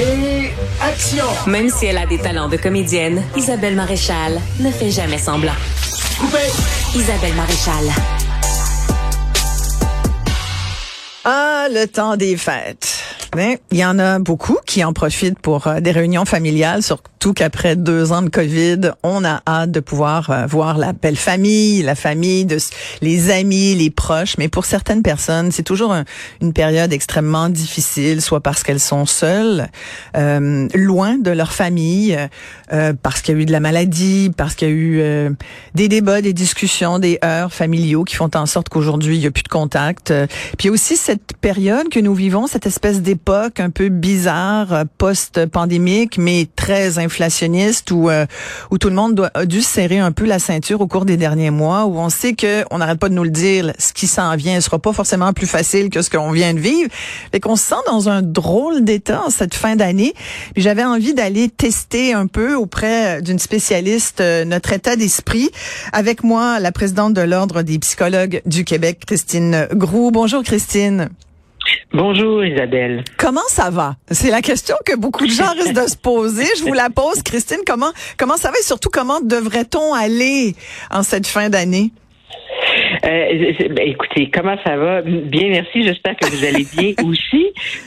Et 0.00 0.50
action! 0.80 1.26
Même 1.46 1.68
si 1.68 1.84
elle 1.84 1.98
a 1.98 2.06
des 2.06 2.16
talents 2.16 2.48
de 2.48 2.56
comédienne, 2.56 3.22
Isabelle 3.36 3.76
Maréchal 3.76 4.40
ne 4.58 4.70
fait 4.70 4.90
jamais 4.90 5.18
semblant. 5.18 5.52
Coupé! 6.18 6.38
Isabelle 6.94 7.34
Maréchal. 7.34 7.84
Ah, 11.26 11.66
le 11.70 11.84
temps 11.84 12.16
des 12.16 12.38
fêtes. 12.38 13.04
Mais 13.36 13.60
il 13.70 13.76
y 13.76 13.84
en 13.84 13.98
a 13.98 14.18
beaucoup 14.18 14.56
qui 14.64 14.82
en 14.84 14.94
profitent 14.94 15.38
pour 15.38 15.66
euh, 15.66 15.80
des 15.80 15.90
réunions 15.90 16.24
familiales, 16.24 16.82
surtout 17.22 17.34
qu'après 17.34 17.76
deux 17.76 18.12
ans 18.12 18.22
de 18.22 18.30
COVID, 18.30 18.92
on 19.02 19.26
a 19.26 19.42
hâte 19.46 19.70
de 19.70 19.80
pouvoir 19.80 20.30
euh, 20.30 20.46
voir 20.46 20.78
la 20.78 20.94
belle 20.94 21.16
famille, 21.16 21.82
la 21.82 21.94
famille, 21.94 22.46
de, 22.46 22.56
les 23.02 23.30
amis, 23.30 23.74
les 23.74 23.90
proches. 23.90 24.38
Mais 24.38 24.48
pour 24.48 24.64
certaines 24.64 25.02
personnes, 25.02 25.52
c'est 25.52 25.62
toujours 25.62 25.94
une 26.40 26.52
période 26.54 26.94
extrêmement 26.94 27.50
difficile, 27.50 28.22
soit 28.22 28.40
parce 28.40 28.62
qu'elles 28.62 28.80
sont 28.80 29.04
seules, 29.04 29.68
euh, 30.16 30.66
loin 30.74 31.18
de 31.18 31.30
leur 31.30 31.52
famille, 31.52 32.18
euh, 32.72 32.94
parce 33.02 33.20
qu'il 33.20 33.36
y 33.36 33.38
a 33.38 33.42
eu 33.42 33.44
de 33.44 33.52
la 33.52 33.60
maladie, 33.60 34.32
parce 34.34 34.54
qu'il 34.54 34.68
y 34.68 34.70
a 34.70 34.74
eu 34.74 35.36
des 35.74 35.88
débats, 35.88 36.22
des 36.22 36.32
discussions, 36.32 36.98
des 36.98 37.18
heures 37.22 37.52
familiaux 37.52 38.04
qui 38.04 38.16
font 38.16 38.30
en 38.34 38.46
sorte 38.46 38.70
qu'aujourd'hui, 38.70 39.16
il 39.16 39.20
n'y 39.20 39.26
a 39.26 39.30
plus 39.30 39.42
de 39.42 39.48
contact. 39.48 40.12
Puis 40.56 40.70
aussi 40.70 40.96
cette 40.96 41.36
période 41.40 41.90
que 41.90 42.00
nous 42.00 42.14
vivons, 42.14 42.46
cette 42.46 42.66
espèce 42.66 43.02
d'époque 43.02 43.20
époque 43.20 43.60
un 43.60 43.70
peu 43.70 43.90
bizarre, 43.90 44.72
euh, 44.72 44.84
post-pandémique, 44.96 46.16
mais 46.16 46.48
très 46.56 46.98
inflationniste, 47.10 47.90
où, 47.90 48.08
euh, 48.08 48.24
où 48.70 48.78
tout 48.78 48.88
le 48.88 48.94
monde 48.94 49.16
doit, 49.16 49.32
a 49.34 49.44
dû 49.44 49.62
serrer 49.62 49.98
un 49.98 50.12
peu 50.12 50.26
la 50.26 50.38
ceinture 50.38 50.80
au 50.80 50.86
cours 50.86 51.04
des 51.04 51.16
derniers 51.16 51.50
mois, 51.50 51.86
où 51.86 51.98
on 51.98 52.08
sait 52.08 52.34
que 52.34 52.64
on 52.70 52.78
n'arrête 52.78 53.00
pas 53.00 53.08
de 53.08 53.14
nous 53.14 53.24
le 53.24 53.30
dire, 53.30 53.72
ce 53.78 53.92
qui 53.92 54.06
s'en 54.06 54.36
vient 54.36 54.54
ne 54.54 54.60
sera 54.60 54.78
pas 54.78 54.92
forcément 54.92 55.32
plus 55.32 55.48
facile 55.48 55.90
que 55.90 56.02
ce 56.02 56.08
qu'on 56.08 56.30
vient 56.30 56.54
de 56.54 56.60
vivre, 56.60 56.88
et 57.32 57.40
qu'on 57.40 57.56
se 57.56 57.64
sent 57.64 57.82
dans 57.88 58.08
un 58.08 58.22
drôle 58.22 58.84
d'état 58.84 59.22
en 59.26 59.30
cette 59.30 59.54
fin 59.54 59.74
d'année. 59.74 60.14
J'avais 60.56 60.84
envie 60.84 61.12
d'aller 61.12 61.48
tester 61.48 62.14
un 62.14 62.28
peu 62.28 62.54
auprès 62.54 63.20
d'une 63.22 63.40
spécialiste 63.40 64.20
euh, 64.20 64.44
notre 64.44 64.72
état 64.72 64.94
d'esprit. 64.94 65.50
Avec 65.92 66.22
moi, 66.22 66.60
la 66.60 66.70
présidente 66.70 67.14
de 67.14 67.22
l'Ordre 67.22 67.62
des 67.62 67.80
psychologues 67.80 68.40
du 68.46 68.64
Québec, 68.64 69.00
Christine 69.04 69.66
Groux. 69.72 70.12
Bonjour 70.12 70.44
Christine. 70.44 71.10
Bonjour 71.92 72.44
Isabelle. 72.44 73.02
Comment 73.18 73.46
ça 73.48 73.68
va? 73.70 73.96
C'est 74.08 74.30
la 74.30 74.42
question 74.42 74.76
que 74.86 74.96
beaucoup 74.96 75.26
de 75.26 75.30
gens 75.30 75.52
risquent 75.54 75.74
de 75.74 75.88
se 75.88 75.96
poser. 75.96 76.44
Je 76.58 76.62
vous 76.62 76.72
la 76.72 76.88
pose, 76.88 77.20
Christine. 77.24 77.58
Comment, 77.66 77.90
comment 78.16 78.36
ça 78.36 78.50
va 78.52 78.58
et 78.58 78.62
surtout 78.62 78.90
comment 78.92 79.20
devrait-on 79.20 79.92
aller 79.92 80.54
en 80.92 81.02
cette 81.02 81.26
fin 81.26 81.48
d'année? 81.48 81.90
Euh, 83.04 83.52
ben, 83.70 83.88
écoutez, 83.88 84.30
comment 84.32 84.56
ça 84.64 84.76
va? 84.76 85.02
Bien, 85.02 85.48
merci. 85.48 85.82
J'espère 85.82 86.16
que 86.16 86.26
vous 86.26 86.44
allez 86.44 86.64
bien 86.76 86.92
aussi. 87.04 87.46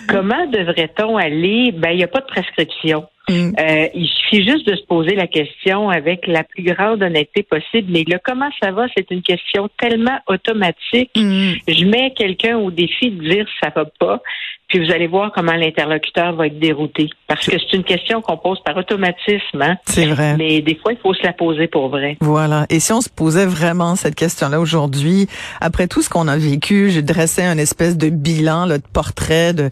Comment 0.09 0.47
devrait-on 0.47 1.15
aller? 1.15 1.71
Ben, 1.71 1.91
il 1.91 1.97
n'y 1.97 2.03
a 2.03 2.09
pas 2.09 2.19
de 2.19 2.25
prescription. 2.25 3.05
Mm. 3.29 3.53
Euh, 3.57 3.88
il 3.93 4.07
suffit 4.07 4.45
juste 4.45 4.67
de 4.67 4.75
se 4.75 4.83
poser 4.85 5.16
la 5.16 5.27
question 5.27 5.89
avec 5.89 6.27
la 6.27 6.43
plus 6.43 6.63
grande 6.63 7.02
honnêteté 7.02 7.43
possible. 7.43 7.91
Mais 7.91 8.03
le 8.05 8.19
comment 8.23 8.49
ça 8.61 8.71
va, 8.71 8.85
c'est 8.95 9.09
une 9.11 9.21
question 9.21 9.69
tellement 9.79 10.19
automatique. 10.27 11.11
Mm. 11.16 11.53
Je 11.67 11.85
mets 11.85 12.13
quelqu'un 12.16 12.57
au 12.57 12.71
défi 12.71 13.11
de 13.11 13.29
dire 13.29 13.45
ça 13.61 13.71
va 13.73 13.85
pas, 13.99 14.21
puis 14.67 14.83
vous 14.83 14.91
allez 14.91 15.07
voir 15.07 15.31
comment 15.33 15.53
l'interlocuteur 15.53 16.33
va 16.33 16.47
être 16.47 16.59
dérouté. 16.59 17.09
Parce 17.27 17.45
que 17.45 17.57
c'est 17.59 17.77
une 17.77 17.83
question 17.83 18.21
qu'on 18.21 18.38
pose 18.38 18.59
par 18.63 18.75
automatisme. 18.75 19.61
Hein? 19.61 19.77
C'est 19.85 20.05
vrai. 20.05 20.35
Mais 20.38 20.61
des 20.61 20.75
fois, 20.75 20.94
il 20.94 20.97
faut 20.97 21.13
se 21.13 21.23
la 21.23 21.33
poser 21.33 21.67
pour 21.67 21.89
vrai. 21.89 22.17
Voilà. 22.21 22.66
Et 22.69 22.79
si 22.79 22.91
on 22.91 23.01
se 23.01 23.09
posait 23.09 23.45
vraiment 23.45 23.95
cette 23.95 24.16
question-là 24.16 24.59
aujourd'hui, 24.59 25.27
après 25.61 25.88
tout 25.88 26.01
ce 26.01 26.09
qu'on 26.09 26.27
a 26.27 26.38
vécu, 26.38 26.89
je 26.89 27.01
dressais 27.01 27.44
un 27.44 27.57
espèce 27.57 27.97
de 27.97 28.09
bilan, 28.09 28.66
là, 28.66 28.79
de 28.79 28.88
portrait 28.91 29.53
de 29.53 29.69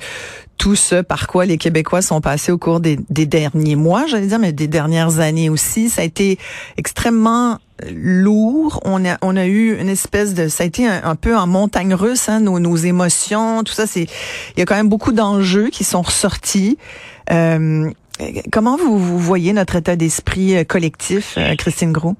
tout 0.57 0.75
ce 0.75 1.01
par 1.01 1.27
quoi 1.27 1.45
les 1.45 1.57
Québécois 1.57 2.01
sont 2.01 2.21
passés 2.21 2.51
au 2.51 2.57
cours 2.57 2.79
des, 2.79 2.97
derniers 3.09 3.75
mois, 3.75 4.05
j'allais 4.05 4.27
dire, 4.27 4.39
mais 4.39 4.51
des 4.51 4.67
dernières 4.67 5.19
années 5.19 5.49
aussi. 5.49 5.89
Ça 5.89 6.01
a 6.01 6.05
été 6.05 6.37
extrêmement 6.77 7.57
lourd. 7.91 8.79
On 8.85 9.03
a, 9.05 9.17
on 9.21 9.35
a 9.35 9.45
eu 9.47 9.79
une 9.79 9.89
espèce 9.89 10.33
de, 10.33 10.47
ça 10.47 10.63
a 10.63 10.67
été 10.67 10.87
un, 10.87 11.15
peu 11.15 11.35
en 11.35 11.47
montagne 11.47 11.95
russe, 11.95 12.29
hein, 12.29 12.41
nos, 12.41 12.59
nos 12.59 12.75
émotions, 12.75 13.63
tout 13.63 13.73
ça. 13.73 13.87
C'est, 13.87 14.03
il 14.03 14.59
y 14.59 14.61
a 14.61 14.65
quand 14.65 14.75
même 14.75 14.89
beaucoup 14.89 15.11
d'enjeux 15.11 15.69
qui 15.69 15.83
sont 15.83 16.03
ressortis. 16.03 16.77
Euh, 17.31 17.89
comment 18.51 18.77
vous, 18.77 18.97
vous, 18.97 19.19
voyez 19.19 19.53
notre 19.53 19.75
état 19.77 19.95
d'esprit 19.95 20.55
euh, 20.55 20.63
collectif, 20.63 21.35
euh, 21.37 21.55
Christine 21.55 21.91
Gros? 21.91 22.15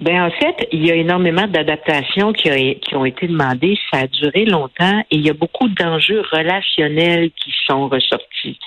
Ben 0.00 0.22
en 0.22 0.30
fait, 0.30 0.66
il 0.72 0.86
y 0.86 0.90
a 0.90 0.94
énormément 0.94 1.46
d'adaptations 1.46 2.32
qui, 2.32 2.50
ont 2.94 3.04
été 3.04 3.26
demandées. 3.26 3.78
Ça 3.92 4.00
a 4.00 4.06
duré 4.06 4.46
longtemps 4.46 5.00
et 5.10 5.16
il 5.16 5.26
y 5.26 5.28
a 5.28 5.34
beaucoup 5.34 5.68
d'enjeux 5.68 6.22
relationnels 6.32 7.30
qui 7.32 7.52
sont 7.66 7.88
ressortis. 7.88 8.58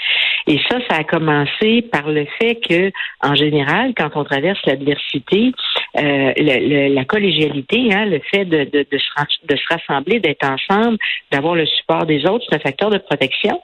Et 0.45 0.59
ça, 0.69 0.77
ça 0.89 0.97
a 0.97 1.03
commencé 1.03 1.81
par 1.81 2.09
le 2.09 2.27
fait 2.39 2.55
que, 2.55 2.91
en 3.21 3.33
général, 3.33 3.93
quand 3.97 4.11
on 4.15 4.23
traverse 4.23 4.59
l'adversité, 4.65 5.53
euh, 5.97 6.33
la 6.37 7.05
collégialité, 7.05 7.93
hein, 7.93 8.05
le 8.05 8.19
fait 8.31 8.45
de 8.45 8.85
se 8.91 9.73
rassembler, 9.73 10.19
d'être 10.19 10.45
ensemble, 10.45 10.97
d'avoir 11.31 11.55
le 11.55 11.65
support 11.65 12.05
des 12.05 12.25
autres, 12.25 12.45
c'est 12.47 12.57
un 12.57 12.59
facteur 12.59 12.91
de 12.91 12.99
protection. 12.99 13.61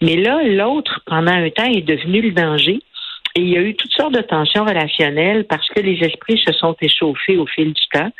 Mais 0.00 0.16
là, 0.16 0.42
l'autre, 0.42 1.00
pendant 1.06 1.32
un 1.32 1.50
temps, 1.50 1.70
est 1.70 1.86
devenu 1.86 2.20
le 2.20 2.32
danger. 2.32 2.80
Et 3.34 3.40
il 3.40 3.48
y 3.48 3.56
a 3.56 3.62
eu 3.62 3.74
toutes 3.74 3.92
sortes 3.92 4.12
de 4.12 4.20
tensions 4.20 4.64
relationnelles 4.64 5.44
parce 5.44 5.66
que 5.70 5.80
les 5.80 5.98
esprits 6.04 6.38
se 6.46 6.52
sont 6.52 6.76
échauffés 6.80 7.38
au 7.38 7.46
fil 7.46 7.72
du 7.72 7.82
temps. 7.90 8.10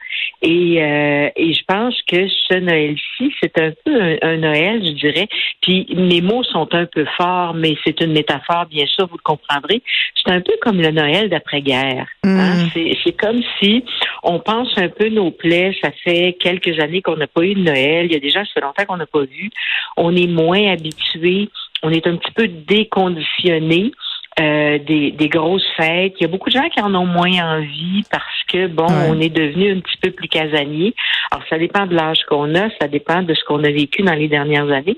Et, 0.41 0.83
euh, 0.83 1.29
et 1.37 1.53
je 1.53 1.63
pense 1.67 1.95
que 2.09 2.29
ce 2.29 2.59
Noël-ci, 2.59 3.35
c'est 3.41 3.59
un 3.59 3.73
peu 3.85 4.19
un, 4.23 4.37
Noël, 4.39 4.83
je 4.85 4.93
dirais. 4.93 5.29
Puis 5.61 5.87
mes 5.95 6.23
mots 6.23 6.43
sont 6.45 6.75
un 6.75 6.87
peu 6.87 7.05
forts, 7.17 7.55
mais 7.55 7.77
c'est 7.85 8.01
une 8.01 8.13
métaphore, 8.13 8.67
bien 8.67 8.87
sûr, 8.87 9.07
vous 9.07 9.19
le 9.19 9.23
comprendrez. 9.23 9.83
C'est 10.15 10.33
un 10.33 10.41
peu 10.41 10.55
comme 10.63 10.81
le 10.81 10.91
Noël 10.91 11.29
d'après-guerre. 11.29 12.07
Hein. 12.25 12.65
Mm. 12.65 12.71
C'est 13.05 13.17
comme 13.17 13.43
si 13.61 13.85
on 14.23 14.41
pense 14.41 14.77
un 14.79 14.89
peu 14.89 15.11
nos 15.11 15.31
plaies. 15.31 15.77
Ça 15.83 15.91
fait 16.05 16.37
quelques 16.41 16.79
années 16.81 17.03
qu'on 17.03 17.17
n'a 17.17 17.27
pas 17.27 17.43
eu 17.43 17.55
de 17.55 17.61
Noël. 17.61 18.07
Il 18.07 18.13
y 18.13 18.17
a 18.17 18.21
déjà 18.21 18.41
ça 18.45 18.51
fait 18.55 18.61
longtemps 18.61 18.85
qu'on 18.87 18.97
n'a 18.97 19.07
pas 19.07 19.25
vu. 19.25 19.51
On 19.97 20.17
est 20.17 20.27
moins 20.27 20.73
habitué. 20.73 21.51
On 21.83 21.91
est 21.91 22.07
un 22.07 22.17
petit 22.17 22.33
peu 22.33 22.49
déconditionné. 22.49 23.93
Euh, 24.41 24.79
des, 24.79 25.11
des, 25.11 25.29
grosses 25.29 25.67
fêtes. 25.77 26.15
Il 26.19 26.23
y 26.23 26.25
a 26.25 26.29
beaucoup 26.29 26.49
de 26.49 26.55
gens 26.55 26.69
qui 26.71 26.81
en 26.81 26.95
ont 26.95 27.05
moins 27.05 27.59
envie 27.59 28.03
parce 28.11 28.43
que, 28.49 28.67
bon, 28.67 28.87
on 28.89 29.21
est 29.21 29.29
devenu 29.29 29.73
un 29.73 29.81
petit 29.81 29.99
peu 30.01 30.11
plus 30.11 30.27
casanier. 30.27 30.95
Alors, 31.31 31.45
ça 31.51 31.59
dépend 31.59 31.85
de 31.85 31.95
l'âge 31.95 32.25
qu'on 32.27 32.55
a, 32.55 32.71
ça 32.81 32.89
dépend 32.89 33.23
de 33.23 33.35
ce 33.35 33.45
qu'on 33.45 33.63
a 33.63 33.71
vécu 33.71 34.01
dans 34.01 34.15
les 34.15 34.29
dernières 34.29 34.71
années. 34.71 34.97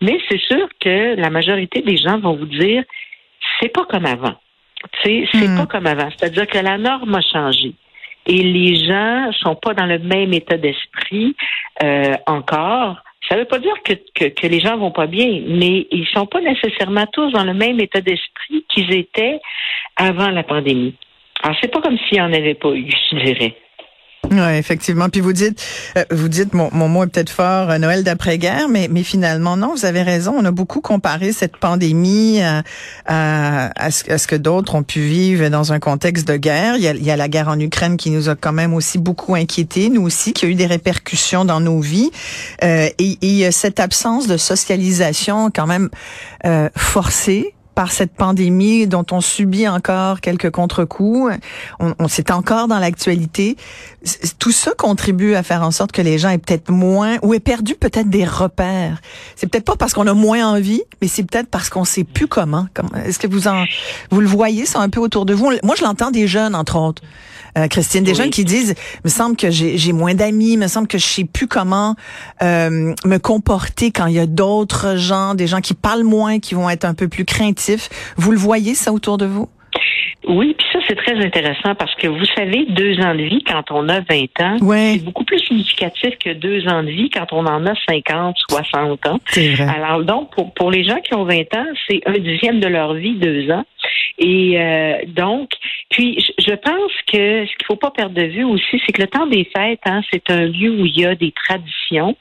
Mais 0.00 0.20
c'est 0.28 0.40
sûr 0.40 0.68
que 0.78 1.16
la 1.16 1.30
majorité 1.30 1.82
des 1.82 1.96
gens 1.96 2.20
vont 2.20 2.36
vous 2.36 2.46
dire, 2.46 2.84
c'est 3.58 3.70
pas 3.70 3.84
comme 3.86 4.06
avant. 4.06 4.36
C'est 5.02 5.26
hmm. 5.34 5.56
pas 5.58 5.66
comme 5.66 5.86
avant. 5.88 6.08
C'est-à-dire 6.16 6.46
que 6.46 6.58
la 6.58 6.78
norme 6.78 7.16
a 7.16 7.22
changé. 7.22 7.74
Et 8.26 8.42
les 8.42 8.76
gens 8.86 9.32
sont 9.40 9.56
pas 9.56 9.74
dans 9.74 9.86
le 9.86 9.98
même 9.98 10.32
état 10.32 10.56
d'esprit 10.56 11.34
euh, 11.82 12.14
encore. 12.26 12.98
Ça 13.30 13.36
ne 13.36 13.42
veut 13.42 13.46
pas 13.46 13.60
dire 13.60 13.74
que, 13.84 13.92
que, 14.14 14.24
que, 14.24 14.46
les 14.48 14.58
gens 14.58 14.76
vont 14.76 14.90
pas 14.90 15.06
bien, 15.06 15.40
mais 15.46 15.86
ils 15.92 16.06
sont 16.12 16.26
pas 16.26 16.40
nécessairement 16.40 17.06
tous 17.12 17.30
dans 17.30 17.44
le 17.44 17.54
même 17.54 17.78
état 17.78 18.00
d'esprit 18.00 18.64
qu'ils 18.68 18.92
étaient 18.92 19.38
avant 19.94 20.30
la 20.30 20.42
pandémie. 20.42 20.96
Alors, 21.40 21.56
c'est 21.60 21.70
pas 21.70 21.80
comme 21.80 21.96
s'il 21.96 22.18
n'y 22.18 22.22
en 22.22 22.32
avait 22.32 22.54
pas 22.54 22.72
eu, 22.72 22.90
je 23.12 23.16
dirais. 23.24 23.54
Oui, 24.30 24.38
effectivement. 24.38 25.08
Puis 25.08 25.20
vous 25.20 25.32
dites, 25.32 25.60
euh, 25.98 26.04
vous 26.12 26.28
dites, 26.28 26.54
mon, 26.54 26.70
mon 26.72 26.88
mot 26.88 27.02
est 27.02 27.08
peut-être 27.08 27.30
fort, 27.30 27.70
euh, 27.70 27.78
Noël 27.78 28.04
d'après-guerre, 28.04 28.68
mais, 28.68 28.86
mais 28.88 29.02
finalement, 29.02 29.56
non, 29.56 29.74
vous 29.74 29.84
avez 29.84 30.02
raison. 30.02 30.34
On 30.38 30.44
a 30.44 30.52
beaucoup 30.52 30.80
comparé 30.80 31.32
cette 31.32 31.56
pandémie 31.56 32.40
à, 32.40 32.62
à, 33.06 33.90
ce, 33.90 34.08
à 34.08 34.18
ce, 34.18 34.28
que 34.28 34.36
d'autres 34.36 34.76
ont 34.76 34.84
pu 34.84 35.00
vivre 35.00 35.48
dans 35.48 35.72
un 35.72 35.80
contexte 35.80 36.28
de 36.28 36.36
guerre. 36.36 36.76
Il 36.76 36.82
y, 36.82 36.88
a, 36.88 36.92
il 36.92 37.02
y, 37.02 37.10
a, 37.10 37.16
la 37.16 37.28
guerre 37.28 37.48
en 37.48 37.58
Ukraine 37.58 37.96
qui 37.96 38.10
nous 38.10 38.28
a 38.28 38.36
quand 38.36 38.52
même 38.52 38.72
aussi 38.72 38.98
beaucoup 38.98 39.34
inquiétés, 39.34 39.90
nous 39.90 40.02
aussi, 40.02 40.32
qui 40.32 40.46
a 40.46 40.48
eu 40.48 40.54
des 40.54 40.66
répercussions 40.66 41.44
dans 41.44 41.60
nos 41.60 41.80
vies. 41.80 42.10
Euh, 42.62 42.88
et, 42.98 43.18
et 43.22 43.50
cette 43.50 43.80
absence 43.80 44.28
de 44.28 44.36
socialisation 44.36 45.50
quand 45.50 45.66
même 45.66 45.90
euh, 46.46 46.68
forcée 46.76 47.54
par 47.80 47.92
cette 47.92 48.12
pandémie 48.12 48.86
dont 48.86 49.06
on 49.10 49.22
subit 49.22 49.66
encore 49.66 50.20
quelques 50.20 50.50
contre-coups. 50.50 51.32
On, 51.78 51.94
on 51.98 52.08
c'est 52.08 52.30
encore 52.30 52.68
dans 52.68 52.78
l'actualité. 52.78 53.56
Tout 54.38 54.52
ça 54.52 54.72
contribue 54.76 55.34
à 55.34 55.42
faire 55.42 55.62
en 55.62 55.70
sorte 55.70 55.90
que 55.90 56.02
les 56.02 56.18
gens 56.18 56.28
aient 56.28 56.36
peut-être 56.36 56.70
moins 56.70 57.16
ou 57.22 57.32
aient 57.32 57.40
perdu 57.40 57.76
peut-être 57.76 58.10
des 58.10 58.26
repères. 58.26 59.00
C'est 59.34 59.46
peut-être 59.46 59.64
pas 59.64 59.76
parce 59.76 59.94
qu'on 59.94 60.06
a 60.06 60.12
moins 60.12 60.46
envie, 60.46 60.82
mais 61.00 61.08
c'est 61.08 61.22
peut-être 61.22 61.48
parce 61.48 61.70
qu'on 61.70 61.86
sait 61.86 62.04
plus 62.04 62.26
comment. 62.26 62.66
Est-ce 63.06 63.18
que 63.18 63.26
vous 63.26 63.48
en 63.48 63.64
vous 64.10 64.20
le 64.20 64.28
voyez 64.28 64.66
ça 64.66 64.80
un 64.80 64.90
peu 64.90 65.00
autour 65.00 65.24
de 65.24 65.32
vous? 65.32 65.50
Moi, 65.62 65.74
je 65.74 65.82
l'entends 65.82 66.10
des 66.10 66.28
jeunes 66.28 66.54
entre 66.54 66.76
autres. 66.76 67.00
Euh, 67.58 67.66
Christine, 67.68 68.04
des 68.04 68.14
jeunes 68.14 68.30
qui 68.30 68.44
disent, 68.44 68.74
me 69.04 69.10
semble 69.10 69.36
que 69.36 69.50
j'ai 69.50 69.92
moins 69.92 70.14
d'amis, 70.14 70.56
me 70.56 70.68
semble 70.68 70.86
que 70.86 70.98
je 70.98 71.06
sais 71.06 71.24
plus 71.24 71.48
comment 71.48 71.96
euh, 72.42 72.94
me 73.04 73.18
comporter 73.18 73.90
quand 73.90 74.06
il 74.06 74.14
y 74.14 74.20
a 74.20 74.26
d'autres 74.26 74.96
gens, 74.96 75.34
des 75.34 75.46
gens 75.46 75.60
qui 75.60 75.74
parlent 75.74 76.04
moins, 76.04 76.38
qui 76.38 76.54
vont 76.54 76.70
être 76.70 76.84
un 76.84 76.94
peu 76.94 77.08
plus 77.08 77.24
craintifs. 77.24 77.69
Vous 78.16 78.32
le 78.32 78.38
voyez 78.38 78.74
ça 78.74 78.92
autour 78.92 79.18
de 79.18 79.26
vous? 79.26 79.48
Oui, 80.28 80.54
puis 80.56 80.66
ça, 80.72 80.78
c'est 80.86 80.96
très 80.96 81.14
intéressant 81.24 81.74
parce 81.74 81.94
que 81.94 82.06
vous 82.06 82.24
savez, 82.36 82.66
deux 82.68 83.00
ans 83.00 83.14
de 83.14 83.22
vie 83.22 83.42
quand 83.42 83.64
on 83.70 83.88
a 83.88 84.00
20 84.00 84.40
ans, 84.40 84.56
Ouais. 84.60 84.92
c'est 84.96 85.04
beaucoup 85.04 85.24
plus 85.24 85.38
significatif 85.38 86.10
que 86.22 86.34
deux 86.34 86.68
ans 86.68 86.82
de 86.82 86.90
vie 86.90 87.08
quand 87.08 87.32
on 87.32 87.46
en 87.46 87.64
a 87.66 87.72
50, 87.88 88.36
60 88.50 89.06
ans. 89.06 89.18
C'est 89.26 89.54
vrai. 89.54 89.66
Alors 89.74 90.04
donc, 90.04 90.30
pour, 90.34 90.52
pour 90.52 90.70
les 90.70 90.84
gens 90.84 91.00
qui 91.00 91.14
ont 91.14 91.24
20 91.24 91.40
ans, 91.56 91.64
c'est 91.88 92.02
un 92.06 92.18
dixième 92.18 92.60
de 92.60 92.66
leur 92.68 92.92
vie, 92.94 93.14
deux 93.14 93.50
ans. 93.50 93.64
Et 94.18 94.60
euh, 94.60 94.96
donc, 95.08 95.48
puis 95.88 96.22
je 96.50 96.56
pense 96.56 96.92
que 97.06 97.46
ce 97.46 97.56
qu'il 97.56 97.66
faut 97.66 97.76
pas 97.76 97.90
perdre 97.90 98.14
de 98.14 98.26
vue 98.26 98.44
aussi, 98.44 98.82
c'est 98.84 98.92
que 98.92 99.02
le 99.02 99.06
temps 99.06 99.26
des 99.26 99.48
fêtes, 99.56 99.80
hein, 99.84 100.00
c'est 100.12 100.28
un 100.30 100.46
lieu 100.46 100.70
où 100.70 100.84
il 100.84 100.98
y 100.98 101.06
a 101.06 101.14
des 101.14 101.32
traditions. 101.32 102.16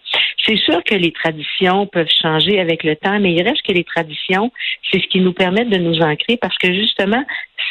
C'est 0.45 0.57
sûr 0.57 0.83
que 0.83 0.93
les 0.93 1.11
traditions 1.11 1.87
peuvent 1.87 2.11
changer 2.21 2.59
avec 2.59 2.83
le 2.83 2.95
temps, 2.95 3.19
mais 3.19 3.33
il 3.33 3.41
reste 3.41 3.63
que 3.63 3.71
les 3.71 3.83
traditions, 3.83 4.51
c'est 4.89 5.01
ce 5.01 5.07
qui 5.07 5.19
nous 5.19 5.33
permet 5.33 5.65
de 5.65 5.77
nous 5.77 5.99
ancrer 6.01 6.37
parce 6.37 6.57
que 6.57 6.71
justement, 6.73 7.23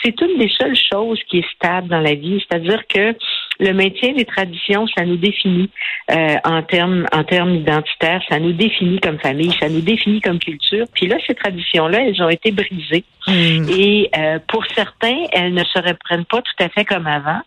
c'est 0.03 0.21
une 0.21 0.39
des 0.39 0.51
seules 0.59 0.77
choses 0.93 1.21
qui 1.29 1.39
est 1.39 1.49
stable 1.55 1.89
dans 1.89 2.01
la 2.01 2.15
vie. 2.15 2.45
C'est-à-dire 2.49 2.87
que 2.89 3.15
le 3.61 3.73
maintien 3.73 4.13
des 4.13 4.25
traditions, 4.25 4.87
ça 4.97 5.05
nous 5.05 5.17
définit 5.17 5.71
euh, 6.11 6.37
en 6.45 6.63
termes 6.63 7.07
en 7.13 7.25
termes 7.25 7.55
identitaires, 7.55 8.23
ça 8.29 8.39
nous 8.41 8.53
définit 8.53 9.01
comme 9.01 9.19
famille, 9.19 9.53
ça 9.61 9.69
nous 9.69 9.81
définit 9.81 10.21
comme 10.21 10.39
culture. 10.39 10.87
Puis 10.95 11.07
là, 11.07 11.17
ces 11.27 11.35
traditions-là, 11.35 12.07
elles 12.07 12.23
ont 12.23 12.29
été 12.29 12.51
brisées. 12.51 13.05
Mm. 13.29 13.69
Et 13.71 14.11
euh, 14.17 14.39
pour 14.49 14.65
certains, 14.75 15.25
elles 15.33 15.55
ne 15.55 15.65
se 15.65 15.79
reprennent 15.79 16.25
pas 16.25 16.43
tout 16.43 16.65
à 16.65 16.69
fait 16.69 16.85
comme 16.85 17.07
avant. 17.07 17.41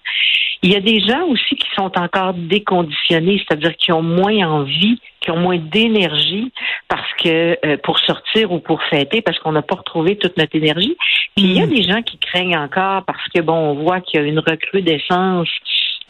Il 0.63 0.71
y 0.71 0.75
a 0.75 0.79
des 0.79 0.99
gens 0.99 1.23
aussi 1.23 1.55
qui 1.55 1.67
sont 1.75 1.91
encore 1.97 2.35
déconditionnés, 2.35 3.39
c'est-à-dire 3.39 3.75
qui 3.77 3.91
ont 3.91 4.03
moins 4.03 4.47
envie, 4.47 4.99
qui 5.19 5.31
ont 5.31 5.37
moins 5.37 5.57
d'énergie 5.57 6.51
parce 6.87 7.11
que 7.17 7.57
euh, 7.65 7.77
pour 7.83 7.97
sortir 7.99 8.51
ou 8.51 8.59
pour 8.59 8.81
fêter, 8.83 9.21
parce 9.21 9.39
qu'on 9.39 9.53
n'a 9.53 9.63
pas 9.63 9.75
retrouvé 9.75 10.17
toute 10.17 10.37
notre 10.37 10.55
énergie. 10.55 10.95
Puis 11.35 11.45
il 11.45 11.53
y 11.53 11.61
a 11.61 11.65
des 11.65 11.81
gens 11.81 12.03
qui 12.03 12.17
craignent 12.17 12.57
encore 12.57 13.03
parce 13.05 13.27
que 13.33 13.41
bon, 13.41 13.53
on 13.53 13.73
voit 13.73 14.01
qu'il 14.01 14.21
y 14.21 14.23
a 14.23 14.27
une 14.27 14.39
recrudescence. 14.39 15.49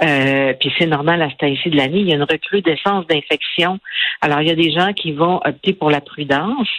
Euh, 0.04 0.54
puis 0.60 0.74
c'est 0.80 0.88
normal 0.88 1.22
à 1.22 1.30
ce 1.30 1.36
temps-ci 1.36 1.70
de 1.70 1.78
l'année, 1.78 2.00
il 2.00 2.10
y 2.10 2.12
a 2.12 2.16
une 2.16 2.24
recrudescence 2.24 3.06
d'infections. 3.08 3.80
Alors 4.22 4.42
il 4.42 4.48
y 4.48 4.52
a 4.52 4.56
des 4.56 4.72
gens 4.72 4.94
qui 4.94 5.12
vont 5.12 5.40
opter 5.46 5.74
pour 5.74 5.92
la 5.92 6.02
prudence, 6.02 6.70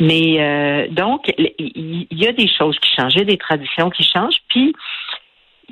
mais 0.00 0.40
euh, 0.40 0.88
donc 0.88 1.32
il 1.38 2.06
y 2.10 2.26
a 2.26 2.32
des 2.32 2.48
choses 2.48 2.76
qui 2.80 2.90
changent, 2.96 3.14
il 3.14 3.18
y 3.18 3.22
a 3.22 3.26
des 3.26 3.38
traditions 3.38 3.90
qui 3.90 4.02
changent. 4.02 4.40
Puis 4.48 4.74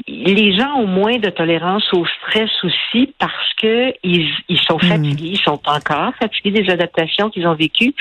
les 0.06 0.56
gens 0.56 0.74
ont 0.76 0.86
moins 0.86 1.18
de 1.18 1.28
tolérance 1.28 1.84
au 1.92 2.04
stress 2.06 2.50
aussi 2.64 3.12
parce 3.18 3.54
que 3.60 3.92
ils, 4.02 4.28
ils 4.48 4.60
sont 4.60 4.78
fatigués, 4.78 5.32
ils 5.32 5.42
sont 5.42 5.60
encore 5.66 6.14
fatigués 6.18 6.50
des 6.50 6.70
adaptations 6.70 7.30
qu'ils 7.30 7.46
ont 7.46 7.54
vécues. 7.54 7.94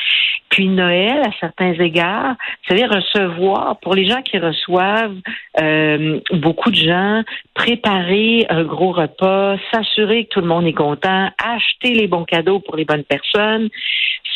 Puis 0.50 0.68
Noël, 0.68 1.22
à 1.26 1.32
certains 1.40 1.74
égards, 1.74 2.36
savez, 2.68 2.86
recevoir, 2.86 3.80
pour 3.80 3.96
les 3.96 4.08
gens 4.08 4.22
qui 4.22 4.38
reçoivent 4.38 5.16
euh, 5.62 6.20
beaucoup 6.34 6.72
de 6.72 6.76
gens, 6.76 7.24
préparer 7.54 8.46
un 8.50 8.64
gros 8.64 8.92
repas, 8.92 9.56
s'assurer 9.72 10.26
que 10.26 10.30
tout 10.30 10.42
le 10.42 10.48
monde 10.48 10.66
est 10.66 10.74
content, 10.74 11.30
acheter 11.44 11.94
les 11.94 12.08
bons 12.08 12.26
cadeaux 12.26 12.60
pour 12.60 12.76
les 12.76 12.86
bonnes 12.86 13.06
personnes, 13.06 13.70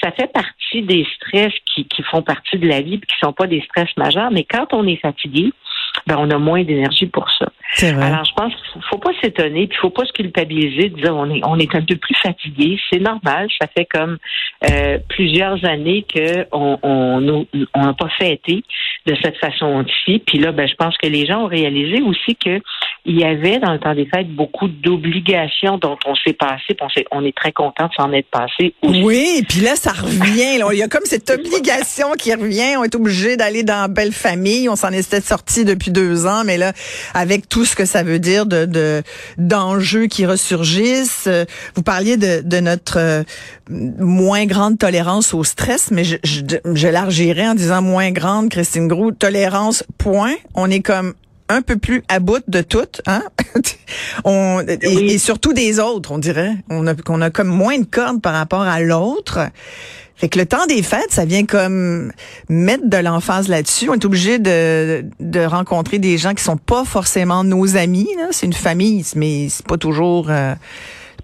ça 0.02 0.12
fait 0.12 0.32
partie 0.32 0.84
des 0.84 1.06
stress 1.16 1.54
qui, 1.74 1.86
qui 1.86 2.04
font 2.04 2.22
partie 2.22 2.58
de 2.58 2.68
la 2.68 2.82
vie 2.82 2.96
et 2.96 3.00
qui 3.00 3.16
sont 3.22 3.34
pas 3.34 3.48
des 3.48 3.62
stress 3.62 3.90
majeurs. 3.98 4.32
Mais 4.32 4.44
quand 4.44 4.68
on 4.74 4.86
est 4.88 4.98
fatigué, 4.98 5.52
ben 6.08 6.18
on 6.20 6.30
a 6.30 6.38
moins 6.38 6.64
d'énergie 6.64 7.08
pour 7.08 7.30
ça. 7.32 7.48
Vrai. 7.80 8.06
Alors, 8.06 8.24
je 8.26 8.34
pense 8.36 8.54
qu'il 8.54 8.66
faut, 8.74 8.80
faut 8.92 8.98
pas 8.98 9.12
s'étonner, 9.22 9.68
puis 9.68 9.78
faut 9.80 9.90
pas 9.90 10.06
se 10.06 10.14
culpabiliser 10.14 10.90
de 10.90 11.02
dire 11.02 11.16
on 11.16 11.30
est 11.30 11.42
on 11.44 11.58
est 11.58 11.74
un 11.76 11.82
peu 11.82 11.96
plus 11.96 12.16
fatigué. 12.16 12.80
C'est 12.90 13.00
normal. 13.00 13.48
Ça 13.60 13.68
fait 13.76 13.86
comme 13.86 14.18
euh, 14.70 14.98
plusieurs 15.10 15.64
années 15.66 16.04
que 16.04 16.46
on 16.52 16.78
on 16.84 17.82
n'a 17.82 17.94
pas 17.94 18.10
fêté 18.18 18.64
de 19.06 19.16
cette 19.22 19.38
façon-ci. 19.38 20.22
Puis 20.26 20.40
là, 20.40 20.52
ben 20.52 20.68
je 20.68 20.76
pense 20.76 20.98
que 20.98 21.08
les 21.08 21.26
gens 21.26 21.44
ont 21.44 21.48
réalisé 21.48 22.02
aussi 22.02 22.36
que 22.36 22.62
il 23.06 23.20
y 23.20 23.24
avait 23.24 23.60
dans 23.60 23.74
le 23.74 23.80
temps 23.80 23.94
des 23.94 24.08
fêtes 24.08 24.30
beaucoup 24.36 24.68
d'obligations 24.68 25.78
dont 25.78 25.98
on 26.06 26.16
s'est 26.16 26.34
passé. 26.34 26.76
On, 26.82 27.20
on 27.20 27.26
est 27.26 27.36
très 27.36 27.52
content 27.52 27.86
de 27.88 27.94
s'en 27.96 28.12
être 28.14 28.30
passé. 28.30 28.74
Oui, 28.84 29.44
puis 29.48 29.60
là, 29.62 29.76
ça 29.76 29.92
revient. 29.92 30.60
Il 30.72 30.78
y 30.78 30.84
a 30.84 30.88
comme 30.88 31.06
cette 31.06 31.30
obligation 31.30 32.14
qui 32.18 32.34
revient. 32.34 32.76
On 32.78 32.84
est 32.84 32.96
obligé 32.96 33.38
d'aller 33.38 33.64
dans 33.64 33.92
Belle 33.92 34.12
Famille. 34.12 34.68
On 34.70 34.76
s'en 34.76 34.92
était 34.92 35.22
sorti 35.22 35.66
depuis 35.66 35.92
deux 35.92 36.26
ans, 36.26 36.44
mais 36.46 36.58
là, 36.58 36.74
avec 37.14 37.48
tout 37.48 37.66
ce 37.66 37.76
que 37.76 37.86
ça 37.86 38.04
veut 38.04 38.20
dire 38.20 38.46
de 38.46 38.66
de- 38.66 39.04
d'enjeux 39.38 40.08
qui 40.08 40.26
ressurgissent, 40.26 41.28
euh, 41.28 41.46
vous 41.76 41.84
parliez 41.84 42.18
de, 42.18 42.42
de 42.44 42.60
notre 42.60 42.98
euh, 42.98 43.24
moins 43.70 44.46
grande 44.46 44.78
tolérance 44.80 45.34
au 45.34 45.44
stress, 45.44 45.92
mais 45.92 46.04
je, 46.04 46.18
je, 46.24 46.42
en 47.46 47.56
disant 47.56 47.82
moins 47.82 48.12
grande, 48.12 48.50
Christine 48.50 48.88
Grou, 48.88 49.12
tolérance, 49.12 49.84
point. 49.98 50.34
On 50.56 50.70
est 50.72 50.82
comme 50.82 51.14
un 51.50 51.62
peu 51.62 51.78
plus 51.78 52.04
à 52.08 52.20
bout 52.20 52.44
de 52.48 52.62
tout, 52.62 52.88
hein? 53.08 53.22
on, 54.24 54.62
et, 54.68 54.80
Oui. 54.88 55.12
et 55.12 55.18
surtout 55.18 55.54
des 55.54 55.80
autres, 55.80 56.12
on 56.12 56.18
dirait. 56.18 56.54
On 56.70 56.88
a, 56.88 56.96
qu'on 56.96 57.22
a 57.22 57.30
comme 57.30 57.48
moins 57.50 57.78
de 57.78 57.86
cordes 57.86 58.22
par 58.22 58.34
rapport 58.34 58.62
à 58.64 58.80
l'autre. 58.82 59.40
Fait 60.18 60.30
que 60.30 60.40
le 60.40 60.46
temps 60.46 60.66
des 60.66 60.82
fêtes, 60.82 61.12
ça 61.12 61.26
vient 61.26 61.46
comme 61.46 62.12
mettre 62.48 62.88
de 62.90 62.98
l'emphase 62.98 63.50
là-dessus. 63.50 63.90
On 63.90 63.96
est 63.96 64.06
obligé 64.06 64.40
de, 64.40 65.06
de 65.20 65.40
rencontrer 65.42 66.00
des 66.00 66.18
gens 66.18 66.34
qui 66.34 66.44
sont 66.44 66.56
pas 66.58 66.86
forcément 66.86 67.44
nos 67.44 67.76
amis. 67.76 68.08
là. 68.18 68.28
C'est 68.32 68.46
une 68.46 68.54
famille, 68.54 69.04
mais 69.16 69.48
c'est 69.50 69.66
pas 69.68 69.78
toujours 69.78 70.28
euh, 70.30 70.56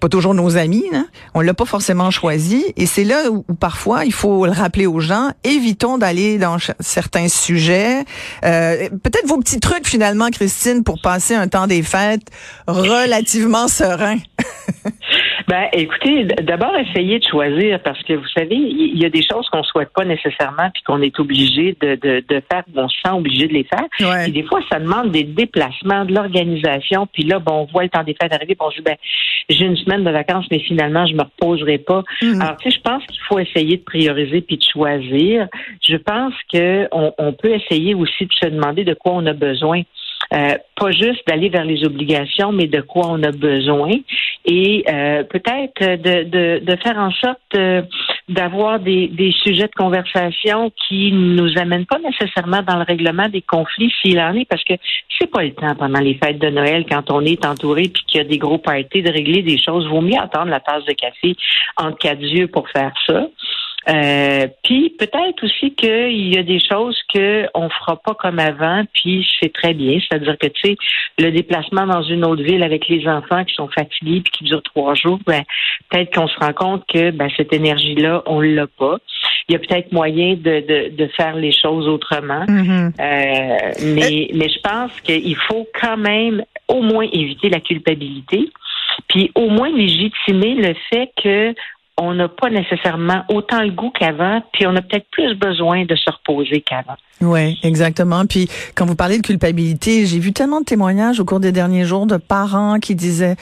pas 0.00 0.08
toujours 0.08 0.34
nos 0.34 0.56
amis. 0.56 0.84
Là. 0.92 1.04
On 1.34 1.40
l'a 1.40 1.54
pas 1.54 1.64
forcément 1.64 2.10
choisi. 2.10 2.64
Et 2.76 2.86
c'est 2.86 3.04
là 3.04 3.30
où, 3.30 3.42
parfois 3.54 4.04
il 4.04 4.12
faut 4.12 4.46
le 4.46 4.52
rappeler 4.52 4.86
aux 4.86 5.00
gens. 5.00 5.30
Évitons 5.44 5.98
d'aller 5.98 6.38
dans 6.38 6.56
certains 6.80 7.28
sujets. 7.28 8.04
Euh, 8.44 8.88
Peut-être 9.02 9.26
vos 9.26 9.38
petits 9.38 9.60
trucs 9.60 9.86
finalement, 9.86 10.30
Christine, 10.30 10.84
pour 10.84 11.00
passer 11.02 11.34
un 11.34 11.48
temps 11.48 11.66
des 11.66 11.82
fêtes 11.82 12.28
relativement 12.66 13.68
serein. 13.68 14.18
Ben, 15.48 15.68
écoutez, 15.72 16.24
d'abord 16.24 16.74
essayez 16.76 17.18
de 17.18 17.24
choisir 17.24 17.80
parce 17.82 18.02
que 18.02 18.14
vous 18.14 18.28
savez, 18.36 18.54
il 18.54 19.00
y 19.00 19.04
a 19.04 19.10
des 19.10 19.22
choses 19.22 19.48
qu'on 19.50 19.62
souhaite 19.62 19.90
pas 19.94 20.04
nécessairement 20.04 20.70
puis 20.72 20.82
qu'on 20.84 21.00
est 21.02 21.18
obligé 21.18 21.76
de, 21.80 21.94
de, 21.96 22.24
de 22.26 22.42
faire, 22.50 22.64
on 22.74 22.88
se 22.88 22.96
sent 23.04 23.12
obligé 23.12 23.48
de 23.48 23.52
les 23.52 23.64
faire. 23.64 23.86
Ouais. 24.00 24.24
Puis 24.24 24.32
des 24.32 24.42
fois, 24.44 24.60
ça 24.70 24.78
demande 24.78 25.10
des 25.10 25.24
déplacements, 25.24 26.04
de 26.04 26.14
l'organisation. 26.14 27.06
Puis 27.12 27.24
là, 27.24 27.38
bon, 27.38 27.62
on 27.62 27.72
voit 27.72 27.84
le 27.84 27.88
temps 27.88 28.04
des 28.04 28.16
fêtes 28.20 28.32
arriver, 28.32 28.54
puis 28.54 28.66
on 28.66 28.70
se 28.70 28.76
dit, 28.76 28.82
ben, 28.82 28.96
j'ai 29.48 29.64
une 29.64 29.76
semaine 29.76 30.04
de 30.04 30.10
vacances, 30.10 30.46
mais 30.50 30.60
finalement, 30.60 31.06
je 31.06 31.14
me 31.14 31.22
reposerai 31.22 31.78
pas. 31.78 32.02
Mhm. 32.22 32.40
Alors, 32.40 32.56
tu 32.56 32.70
sais, 32.70 32.76
je 32.76 32.82
pense 32.82 33.04
qu'il 33.06 33.20
faut 33.28 33.38
essayer 33.38 33.76
de 33.76 33.82
prioriser 33.82 34.40
puis 34.40 34.56
de 34.56 34.62
choisir. 34.62 35.48
Je 35.86 35.96
pense 35.96 36.34
que 36.52 36.88
on, 36.92 37.12
on 37.18 37.32
peut 37.32 37.54
essayer 37.54 37.94
aussi 37.94 38.26
de 38.26 38.32
se 38.32 38.48
demander 38.48 38.84
de 38.84 38.94
quoi 38.94 39.12
on 39.12 39.26
a 39.26 39.32
besoin. 39.32 39.82
Euh, 40.32 40.54
pas 40.76 40.90
juste 40.92 41.26
d'aller 41.26 41.50
vers 41.50 41.64
les 41.64 41.84
obligations, 41.84 42.52
mais 42.52 42.66
de 42.66 42.80
quoi 42.80 43.06
on 43.08 43.22
a 43.22 43.32
besoin. 43.32 43.90
Et 44.46 44.82
euh, 44.88 45.24
peut-être 45.24 45.80
de, 45.80 46.24
de, 46.24 46.64
de 46.64 46.76
faire 46.76 46.96
en 46.96 47.10
sorte 47.10 47.38
euh, 47.54 47.82
d'avoir 48.28 48.80
des, 48.80 49.08
des 49.08 49.32
sujets 49.32 49.66
de 49.66 49.74
conversation 49.76 50.72
qui 50.88 51.12
nous 51.12 51.58
amènent 51.58 51.86
pas 51.86 51.98
nécessairement 51.98 52.62
dans 52.62 52.76
le 52.76 52.84
règlement 52.84 53.28
des 53.28 53.42
conflits 53.42 53.92
s'il 54.00 54.18
en 54.20 54.34
est, 54.34 54.46
parce 54.46 54.64
que 54.64 54.74
c'est 55.18 55.30
pas 55.30 55.42
le 55.42 55.52
temps 55.52 55.74
pendant 55.74 56.00
les 56.00 56.14
fêtes 56.14 56.38
de 56.38 56.48
Noël 56.48 56.86
quand 56.88 57.10
on 57.10 57.20
est 57.20 57.44
entouré 57.44 57.82
puis 57.82 58.02
qu'il 58.06 58.18
y 58.18 58.24
a 58.24 58.24
des 58.24 58.38
gros 58.38 58.58
parties 58.58 59.02
de 59.02 59.12
régler 59.12 59.42
des 59.42 59.58
choses. 59.58 59.86
Vaut 59.86 60.00
mieux 60.00 60.18
attendre 60.18 60.50
la 60.50 60.60
tasse 60.60 60.84
de 60.86 60.92
café 60.92 61.36
entre 61.76 61.98
quatre 61.98 62.22
yeux 62.22 62.48
pour 62.48 62.68
faire 62.70 62.92
ça. 63.06 63.26
Euh, 63.88 64.46
puis 64.62 64.90
peut-être 64.90 65.44
aussi 65.44 65.74
qu'il 65.74 66.34
y 66.34 66.38
a 66.38 66.42
des 66.42 66.60
choses 66.60 66.98
que 67.12 67.46
on 67.54 67.68
fera 67.68 67.96
pas 67.96 68.14
comme 68.14 68.38
avant, 68.38 68.84
puis 68.94 69.26
c'est 69.40 69.52
très 69.52 69.74
bien. 69.74 69.98
C'est-à-dire 70.00 70.38
que 70.38 70.46
tu 70.46 70.60
sais, 70.62 70.76
le 71.18 71.30
déplacement 71.30 71.86
dans 71.86 72.02
une 72.02 72.24
autre 72.24 72.42
ville 72.42 72.62
avec 72.62 72.88
les 72.88 73.06
enfants 73.08 73.44
qui 73.44 73.54
sont 73.54 73.68
fatigués 73.68 74.20
puis 74.20 74.32
qui 74.32 74.44
durent 74.44 74.62
trois 74.62 74.94
jours, 74.94 75.18
ben 75.26 75.42
peut-être 75.90 76.14
qu'on 76.14 76.28
se 76.28 76.38
rend 76.38 76.52
compte 76.52 76.84
que 76.86 77.10
ben, 77.10 77.28
cette 77.36 77.52
énergie-là, 77.52 78.22
on 78.26 78.40
l'a 78.40 78.66
pas. 78.66 78.98
Il 79.48 79.54
y 79.54 79.56
a 79.56 79.58
peut-être 79.58 79.92
moyen 79.92 80.34
de, 80.34 80.60
de, 80.60 80.96
de 80.96 81.06
faire 81.16 81.34
les 81.34 81.52
choses 81.52 81.88
autrement. 81.88 82.44
Mhm. 82.48 82.92
Euh, 83.00 83.72
mais, 83.82 84.28
mais 84.34 84.48
je 84.48 84.60
pense 84.62 84.92
qu'il 85.00 85.36
faut 85.36 85.66
quand 85.80 85.96
même 85.96 86.44
au 86.68 86.82
moins 86.82 87.06
éviter 87.12 87.48
la 87.48 87.60
culpabilité, 87.60 88.48
puis 89.08 89.30
au 89.34 89.48
moins 89.48 89.70
légitimer 89.70 90.54
le 90.54 90.74
fait 90.90 91.10
que 91.22 91.54
on 92.02 92.14
n'a 92.14 92.28
pas 92.28 92.50
nécessairement 92.50 93.22
autant 93.28 93.62
le 93.62 93.70
goût 93.70 93.90
qu'avant, 93.90 94.42
puis 94.52 94.66
on 94.66 94.74
a 94.74 94.82
peut-être 94.82 95.06
plus 95.12 95.34
besoin 95.36 95.84
de 95.84 95.94
se 95.94 96.10
reposer 96.10 96.60
qu'avant. 96.60 96.96
Oui, 97.20 97.60
exactement. 97.62 98.26
Puis 98.26 98.48
quand 98.74 98.86
vous 98.86 98.96
parlez 98.96 99.18
de 99.18 99.22
culpabilité, 99.22 100.04
j'ai 100.06 100.18
vu 100.18 100.32
tellement 100.32 100.60
de 100.60 100.64
témoignages 100.64 101.20
au 101.20 101.24
cours 101.24 101.38
des 101.38 101.52
derniers 101.52 101.84
jours 101.84 102.06
de 102.06 102.16
parents 102.16 102.80
qui 102.80 102.96
disaient 102.96 103.36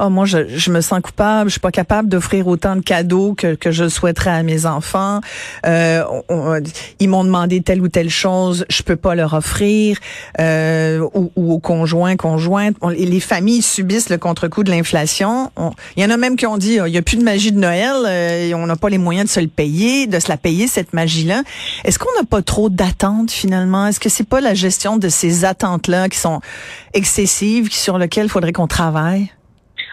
oh 0.00 0.10
moi 0.10 0.24
je, 0.24 0.48
je 0.48 0.70
me 0.70 0.80
sens 0.80 1.00
coupable, 1.00 1.50
je 1.50 1.52
suis 1.52 1.60
pas 1.60 1.70
capable 1.70 2.08
d'offrir 2.08 2.46
autant 2.46 2.76
de 2.76 2.80
cadeaux 2.80 3.34
que, 3.34 3.54
que 3.54 3.70
je 3.70 3.88
souhaiterais 3.88 4.30
à 4.30 4.42
mes 4.42 4.66
enfants. 4.66 5.20
Euh, 5.66 6.02
ils 6.98 7.08
m'ont 7.08 7.24
demandé 7.24 7.60
telle 7.60 7.80
ou 7.80 7.88
telle 7.88 8.10
chose, 8.10 8.64
je 8.68 8.82
peux 8.82 8.96
pas 8.96 9.14
leur 9.14 9.34
offrir, 9.34 9.98
euh, 10.38 11.06
ou, 11.14 11.30
ou, 11.36 11.52
aux 11.52 11.58
conjoints, 11.58 12.16
conjointes. 12.16 12.76
les 12.88 13.20
familles 13.20 13.62
subissent 13.62 14.08
le 14.08 14.18
contre-coup 14.18 14.64
de 14.64 14.70
l'inflation. 14.70 15.50
Il 15.96 16.02
y 16.02 16.06
en 16.06 16.10
a 16.10 16.16
même 16.16 16.36
qui 16.36 16.46
ont 16.46 16.58
dit, 16.58 16.78
il 16.84 16.92
y 16.92 16.98
a 16.98 17.02
plus 17.02 17.16
de 17.16 17.24
magie 17.24 17.52
de 17.52 17.58
Noël, 17.58 17.94
euh, 18.06 18.52
on 18.54 18.66
n'a 18.66 18.76
pas 18.76 18.88
les 18.88 18.98
moyens 18.98 19.26
de 19.28 19.32
se 19.32 19.40
le 19.40 19.48
payer, 19.48 20.06
de 20.06 20.18
se 20.18 20.28
la 20.28 20.36
payer 20.36 20.66
cette 20.66 20.92
magie-là. 20.92 21.42
Est-ce 21.84 21.98
qu'on 21.98 22.12
n'a 22.18 22.26
pas 22.26 22.42
trop 22.42 22.68
d'attentes 22.70 23.30
finalement? 23.30 23.86
Est-ce 23.86 24.00
que 24.00 24.08
c'est 24.08 24.28
pas 24.28 24.40
la 24.40 24.54
gestion 24.54 24.96
de 24.96 25.08
ces 25.08 25.44
attentes-là 25.44 26.08
qui 26.08 26.18
sont 26.18 26.40
excessives, 26.94 27.70
sur 27.70 27.98
lesquelles 27.98 28.26
il 28.26 28.30
faudrait 28.30 28.52
qu'on 28.52 28.66
travaille? 28.66 29.30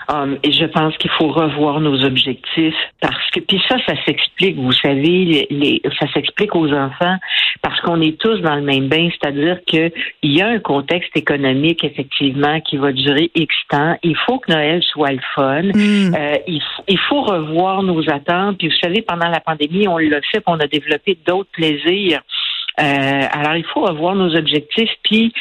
Um, 0.10 0.38
et 0.42 0.54
je 0.54 0.66
pense 0.66 0.96
qu'il 0.98 1.12
faut 1.12 1.28
revoir 1.28 1.82
nos 1.82 2.04
objectifs 2.06 2.76
parce 3.02 3.30
que 3.32 3.42
puis 3.42 3.62
ça, 3.68 3.76
ça 3.86 3.94
s'explique, 4.06 4.56
vous 4.56 4.72
savez, 4.72 5.48
les, 5.50 5.82
ça 6.00 6.08
s'explique 6.14 6.56
aux 6.56 6.72
enfants 6.72 7.18
parce 7.62 7.80
qu'on 7.82 8.00
est 8.02 8.18
tous 8.18 8.40
dans 8.40 8.56
le 8.56 8.62
même 8.62 8.88
bain, 8.88 9.10
c'est-à-dire 9.10 9.60
que 9.68 9.92
il 10.24 10.32
y 10.32 10.42
a 10.42 10.48
un 10.48 10.60
contexte 10.60 11.16
économique 11.16 11.84
effectivement 11.84 12.62
qui 12.62 12.78
va 12.78 12.94
durer 12.94 13.32
X 13.36 13.54
temps. 13.70 13.98
Il 14.04 14.16
faut 14.16 14.40
que 14.40 14.52
Noël 14.52 14.82
soit 14.84 15.12
le 15.12 15.20
fun. 15.36 15.64
Hmm. 15.64 16.16
Euh, 16.16 16.38
il, 16.48 16.62
il, 16.88 17.00
faut 17.00 17.22
revoir 17.22 17.84
nos 17.84 18.02
attentes. 18.10 18.58
Puis 18.60 18.70
vous 18.70 18.78
savez, 18.82 19.02
pendant 19.02 19.28
la 19.28 19.40
pandémie, 19.40 19.88
on 19.88 19.98
l'a 19.98 20.22
fait, 20.32 20.42
on 20.46 20.60
a 20.60 20.68
développé 20.68 21.18
d'autres 21.26 21.50
plaisirs. 21.52 22.22
Euh, 22.80 23.24
alors, 23.32 23.56
il 23.56 23.66
faut 23.66 23.82
revoir 23.82 24.16
nos 24.16 24.36
objectifs. 24.36 24.92
Puis, 25.04 25.34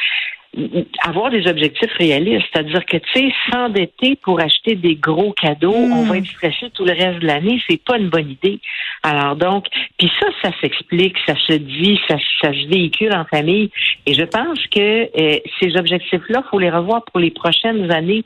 avoir 1.05 1.31
des 1.31 1.47
objectifs 1.47 1.93
réalistes, 1.99 2.47
c'est-à-dire 2.53 2.85
que 2.87 2.97
tu 2.97 3.13
sais 3.15 3.33
s'endetter 3.51 4.17
pour 4.17 4.41
acheter 4.41 4.75
des 4.75 4.95
gros 4.95 5.33
cadeaux, 5.33 5.75
on 5.75 6.05
va 6.05 6.15
hmm. 6.15 6.19
être 6.19 6.27
stressé 6.27 6.71
tout 6.75 6.85
le 6.85 6.93
reste 6.93 7.21
de 7.21 7.27
l'année, 7.27 7.61
c'est 7.69 7.83
pas 7.83 7.99
une 7.99 8.09
bonne 8.09 8.31
idée. 8.31 8.61
Alors 9.03 9.37
donc, 9.37 9.67
puis 9.99 10.11
ça, 10.19 10.27
ça 10.43 10.51
s'explique, 10.61 11.17
ça 11.27 11.35
se 11.47 11.55
dit, 11.55 12.01
ça, 12.09 12.17
ça, 12.41 12.53
se 12.53 12.69
véhicule 12.69 13.13
en 13.15 13.25
famille, 13.25 13.71
et 14.07 14.15
je 14.15 14.25
pense 14.25 14.67
que 14.69 15.09
euh, 15.19 15.39
ces 15.61 15.77
objectifs-là, 15.77 16.43
faut 16.51 16.59
les 16.59 16.71
revoir 16.71 17.05
pour 17.05 17.21
les 17.21 17.31
prochaines 17.31 17.91
années. 17.91 18.25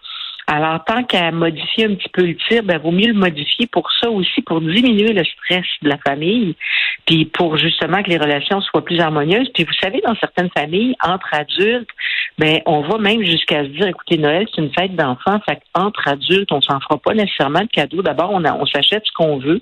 Alors, 0.52 0.82
tant 0.84 1.04
qu'à 1.04 1.30
modifier 1.30 1.84
un 1.84 1.94
petit 1.94 2.08
peu 2.08 2.26
le 2.26 2.34
tir, 2.34 2.64
ben, 2.64 2.78
vaut 2.78 2.90
mieux 2.90 3.06
le 3.06 3.14
modifier 3.14 3.68
pour 3.68 3.88
ça 4.00 4.10
aussi, 4.10 4.42
pour 4.42 4.60
diminuer 4.60 5.12
le 5.12 5.22
stress 5.22 5.64
de 5.82 5.88
la 5.88 5.99
famille, 5.99 6.56
puis 7.06 7.25
pour 7.26 7.56
justement 7.56 8.02
que 8.02 8.10
les 8.10 8.18
relations 8.18 8.60
soient 8.60 8.84
plus 8.84 8.99
harmonieuses. 8.99 9.49
Puis 9.54 9.62
vous 9.62 9.72
savez, 9.80 10.00
dans 10.04 10.16
certaines 10.16 10.50
familles, 10.50 10.96
entre 11.04 11.32
adultes, 11.32 11.90
ben, 12.38 12.60
on 12.66 12.80
va 12.82 12.99
même 12.99 13.22
jusqu'à 13.22 13.64
se 13.64 13.68
dire, 13.68 13.87
écoutez, 13.87 14.16
Noël, 14.16 14.46
c'est 14.54 14.62
une 14.62 14.72
fête 14.72 14.94
d'enfants, 14.96 15.40
fait 15.49 15.60
entre 15.75 16.08
adultes, 16.08 16.52
on 16.52 16.60
s'en 16.60 16.80
fera 16.80 16.99
pas 16.99 17.14
nécessairement 17.14 17.60
de 17.60 17.68
cadeaux. 17.68 18.02
D'abord, 18.02 18.30
on, 18.32 18.44
on 18.44 18.66
s'achète 18.66 19.04
ce 19.04 19.12
qu'on 19.12 19.38
veut, 19.38 19.60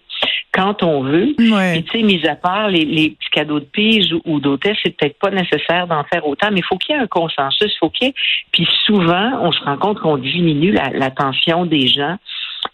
quand 0.52 0.82
on 0.82 1.02
veut. 1.02 1.34
Puis, 1.36 1.84
tu 1.84 1.90
sais, 1.90 2.02
mis 2.02 2.26
à 2.26 2.36
part 2.36 2.68
les, 2.68 2.84
les 2.84 3.10
petits 3.10 3.30
cadeaux 3.30 3.60
de 3.60 3.64
pige 3.64 4.14
ou, 4.24 4.40
d'hôtel, 4.40 4.76
c'est 4.82 4.96
peut-être 4.96 5.18
pas 5.18 5.30
nécessaire 5.30 5.86
d'en 5.86 6.04
faire 6.04 6.26
autant, 6.26 6.48
mais 6.52 6.60
il 6.60 6.64
faut 6.64 6.76
qu'il 6.76 6.94
y 6.94 6.98
ait 6.98 7.02
un 7.02 7.06
consensus, 7.06 7.76
faut 7.78 7.90
qu'il 7.90 8.08
y 8.08 8.10
ait... 8.10 8.14
Puis 8.52 8.68
souvent, 8.84 9.40
on 9.42 9.52
se 9.52 9.62
rend 9.64 9.76
compte 9.76 10.00
qu'on 10.00 10.16
diminue 10.16 10.72
l'attention 10.72 11.66
des 11.66 11.86
gens 11.86 12.16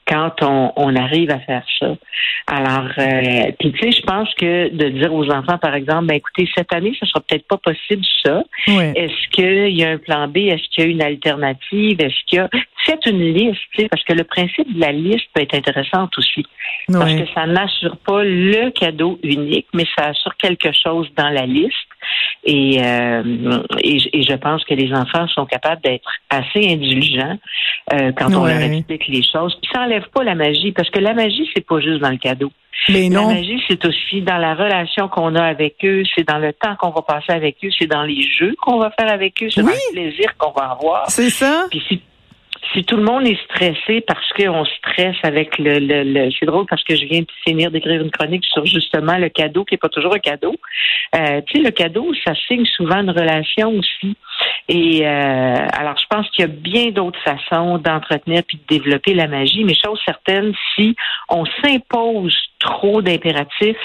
quand 0.07 0.43
on, 0.43 0.95
arrive 0.97 1.31
à 1.31 1.41
faire 1.41 1.65
ça. 1.79 1.97
Alors, 2.47 2.91
euh, 2.99 3.53
puis 3.59 3.73
tu 3.73 3.79
sais, 3.79 3.91
je 3.91 4.03
pense 4.03 4.33
que 4.35 4.69
de 4.69 4.89
dire 4.91 5.13
aux 5.13 5.31
enfants, 5.31 5.59
par 5.59 5.75
exemple, 5.75 6.07
ben 6.07 6.17
écoutez, 6.17 6.49
cette 6.55 6.73
année, 6.73 6.97
ce 7.01 7.07
sera 7.07 7.21
peut-être 7.21 7.47
pas 7.49 7.57
possible 7.57 8.05
ça. 8.25 8.43
Est-ce 8.67 9.29
qu'il 9.31 9.75
y 9.75 9.85
a 9.85 9.91
un 9.91 9.99
plan 9.99 10.29
B? 10.29 10.39
Est-ce 10.39 10.69
qu'il 10.71 10.85
y 10.85 10.87
a 10.87 10.91
une 10.91 11.03
alternative? 11.03 12.01
Est-ce 12.01 12.25
qu'il 12.27 12.39
y 12.39 12.41
a 12.41 12.49
Faites 12.85 13.07
une 13.07 13.33
liste, 13.33 13.89
parce 13.91 14.05
que 14.05 14.13
le 14.13 14.25
principe 14.25 14.75
de 14.75 14.81
la 14.81 14.93
liste 14.93 15.27
peut 15.33 15.41
être 15.41 15.55
intéressant 15.55 16.09
aussi. 16.19 16.45
Parce 16.93 17.15
que 17.15 17.27
ça 17.35 17.47
n'assure 17.47 17.97
pas 17.97 18.23
le 18.23 18.71
cadeau 18.73 19.19
unique, 19.23 19.67
mais 19.73 19.87
ça 19.97 20.09
assure 20.09 20.37
quelque 20.37 20.71
chose 20.73 21.09
dans 21.17 21.31
la 21.31 21.47
liste. 21.47 21.73
Et, 22.45 22.79
euh, 22.83 23.23
et, 23.79 24.23
je 24.23 24.37
pense 24.37 24.65
que 24.65 24.75
les 24.75 24.93
enfants 24.93 25.27
sont 25.29 25.47
capables 25.47 25.81
d'être 25.83 26.11
assez 26.31 26.69
indulgents 26.73 27.39
euh, 27.93 28.13
quand 28.13 28.35
on 28.35 28.45
leur 28.45 28.61
explique 28.61 29.09
les 29.09 29.23
choses. 29.23 29.57
Puis 29.63 29.71
ça 29.73 29.81
n'enlève 29.81 30.09
pas 30.13 30.25
la 30.25 30.35
magie, 30.35 30.73
parce 30.73 30.91
que 30.91 30.99
la 30.99 31.15
magie, 31.15 31.49
c'est 31.55 31.67
pas 31.67 31.81
juste 31.81 32.01
dans 32.01 32.11
le 32.11 32.19
cadeau. 32.19 32.51
Mais 32.91 33.09
non. 33.09 33.29
La 33.29 33.35
magie, 33.35 33.63
c'est 33.67 33.85
aussi 33.87 34.21
dans 34.21 34.37
la 34.37 34.55
relation 34.55 35.09
qu'on 35.09 35.35
a 35.37 35.43
avec 35.43 35.77
eux, 35.85 36.03
c'est 36.15 36.27
dans 36.27 36.39
le 36.39 36.53
temps 36.53 36.77
qu'on 36.77 36.91
va 36.91 37.03
passer 37.03 37.33
avec 37.33 37.57
eux, 37.65 37.71
c'est 37.79 37.87
dans 37.87 38.03
les 38.03 38.23
jeux 38.23 38.55
qu'on 38.61 38.79
va 38.79 38.91
faire 38.91 39.11
avec 39.11 39.43
eux, 39.43 39.49
c'est 39.49 39.63
dans 39.63 39.69
le 39.69 39.93
plaisir 39.93 40.37
qu'on 40.37 40.53
va 40.53 40.73
avoir. 40.73 41.09
C'est 41.09 41.31
ça. 41.31 41.67
Puis 41.71 41.83
si 41.89 42.03
si 42.73 42.85
tout 42.85 42.97
le 42.97 43.03
monde 43.03 43.27
est 43.27 43.41
stressé 43.45 44.01
parce 44.01 44.33
qu'on 44.33 44.65
stresse 44.65 45.17
avec 45.23 45.59
le, 45.59 45.79
le, 45.79 46.31
c'est 46.39 46.47
drôle 46.47 46.67
parce 46.67 46.83
que 46.85 46.97
je 46.97 47.05
viens 47.05 47.21
de 47.21 47.27
finir 47.47 47.71
d'écrire 47.71 48.01
une 48.01 48.11
chronique 48.11 48.45
sur 48.45 48.65
justement 48.65 49.17
le 49.19 49.29
cadeau 49.29 49.65
qui 49.65 49.75
est 49.75 49.79
pas 49.79 49.89
toujours 49.89 50.15
un 50.15 50.19
cadeau. 50.19 50.55
Euh, 51.15 51.41
tu 51.47 51.59
sais, 51.59 51.65
le 51.65 51.71
cadeau, 51.71 52.13
ça 52.27 52.35
signe 52.49 52.65
souvent 52.65 53.01
une 53.01 53.11
relation 53.11 53.71
aussi. 53.71 54.17
Et 54.69 55.07
euh, 55.07 55.67
alors, 55.73 55.97
je 55.99 56.07
pense 56.09 56.29
qu'il 56.31 56.43
y 56.43 56.49
a 56.49 56.51
bien 56.51 56.91
d'autres 56.91 57.21
façons 57.23 57.79
d'entretenir 57.79 58.43
puis 58.47 58.59
de 58.59 58.77
développer 58.77 59.15
la 59.15 59.29
magie. 59.29 59.65
Mais 59.65 59.75
chose 59.75 60.01
certaine, 60.05 60.53
si 60.75 60.97
on 61.29 61.45
s'impose 61.63 62.37
trop 62.59 63.03
d'impératifs, 63.03 63.77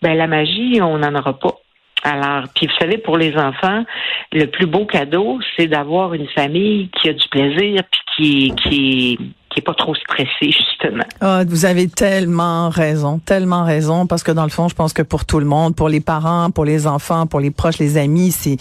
ben 0.00 0.14
la 0.14 0.26
magie, 0.26 0.80
on 0.80 0.98
n'en 0.98 1.14
aura 1.14 1.38
pas. 1.38 1.56
Alors, 2.02 2.48
puis 2.54 2.66
vous 2.66 2.72
savez, 2.80 2.98
pour 2.98 3.16
les 3.16 3.36
enfants, 3.36 3.84
le 4.32 4.46
plus 4.46 4.66
beau 4.66 4.86
cadeau, 4.86 5.38
c'est 5.56 5.68
d'avoir 5.68 6.14
une 6.14 6.26
famille 6.28 6.90
qui 7.00 7.08
a 7.08 7.12
du 7.12 7.28
plaisir, 7.28 7.82
puis 7.90 8.00
qui, 8.16 8.54
qui, 8.62 9.18
qui 9.50 9.58
est 9.60 9.62
pas 9.62 9.74
trop 9.74 9.94
stressée, 9.94 10.50
justement. 10.50 11.04
Ah, 11.20 11.44
vous 11.46 11.64
avez 11.64 11.88
tellement 11.88 12.70
raison, 12.70 13.18
tellement 13.18 13.64
raison, 13.64 14.06
parce 14.06 14.22
que 14.22 14.32
dans 14.32 14.44
le 14.44 14.50
fond, 14.50 14.68
je 14.68 14.74
pense 14.74 14.92
que 14.92 15.02
pour 15.02 15.24
tout 15.24 15.38
le 15.38 15.46
monde, 15.46 15.76
pour 15.76 15.88
les 15.88 16.00
parents, 16.00 16.50
pour 16.50 16.64
les 16.64 16.86
enfants, 16.86 17.26
pour 17.26 17.40
les 17.40 17.50
proches, 17.50 17.78
les 17.78 17.96
amis, 17.96 18.32
c'est, 18.32 18.56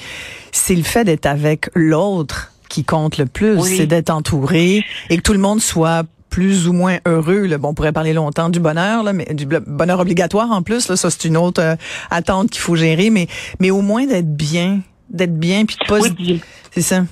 c'est 0.51 0.75
le 0.75 0.83
fait 0.83 1.03
d'être 1.03 1.25
avec 1.25 1.69
l'autre 1.73 2.51
qui 2.69 2.85
compte 2.85 3.17
le 3.17 3.25
plus, 3.25 3.59
c'est 3.61 3.85
d'être 3.85 4.11
entouré 4.11 4.85
et 5.09 5.17
que 5.17 5.21
tout 5.21 5.33
le 5.33 5.39
monde 5.39 5.59
soit 5.59 6.03
plus 6.31 6.67
ou 6.67 6.73
moins 6.73 6.97
heureux. 7.05 7.45
Là. 7.45 7.59
Bon, 7.59 7.69
on 7.69 7.73
pourrait 7.75 7.91
parler 7.91 8.13
longtemps 8.13 8.49
du 8.49 8.59
bonheur, 8.59 9.03
là, 9.03 9.13
mais 9.13 9.25
du 9.33 9.45
bonheur 9.45 9.99
obligatoire 9.99 10.49
en 10.49 10.63
plus. 10.63 10.87
Là, 10.87 10.95
ça, 10.95 11.11
c'est 11.11 11.25
une 11.25 11.37
autre 11.37 11.61
euh, 11.61 11.75
attente 12.09 12.49
qu'il 12.49 12.61
faut 12.61 12.75
gérer. 12.75 13.11
Mais, 13.11 13.27
mais 13.59 13.69
au 13.69 13.81
moins 13.81 14.07
d'être 14.07 14.35
bien, 14.35 14.79
d'être 15.11 15.37
bien, 15.37 15.65
puis 15.65 15.75
de 15.79 15.85
pas. 15.87 15.99
C'est 16.71 16.81
ça. 16.81 17.03